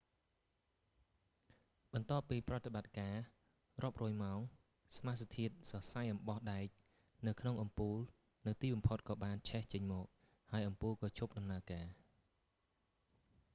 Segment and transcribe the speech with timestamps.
[1.93, 3.15] បន្ទាប់ពីប្រតិបត្ដិការ
[3.83, 4.39] រាប់រយម៉ោង
[4.95, 6.67] សមាសធាតុសរសៃអំបោះដែក
[7.27, 7.97] នៅក្នុងអំពូល
[8.47, 10.07] នៅទីបំផុតក៏បានឆេះចេញមក
[10.51, 11.87] ហើយអំពូលក៏ឈប់ដំណើរការ